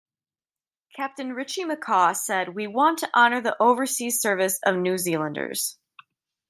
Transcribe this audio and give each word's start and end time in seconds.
Captain 0.95 1.31
Richie 1.31 1.63
McCaw 1.63 2.15
said 2.17 2.55
We 2.55 2.65
want 2.65 2.97
to 2.97 3.09
honour 3.15 3.39
the 3.39 3.55
overseas 3.61 4.19
service 4.19 4.59
of 4.65 4.75
New 4.75 4.97
Zealanders. 4.97 5.77